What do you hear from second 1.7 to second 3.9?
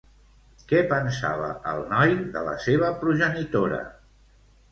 el noi de la seva progenitora?